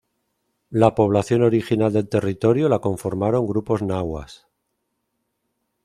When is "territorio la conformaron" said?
2.09-3.45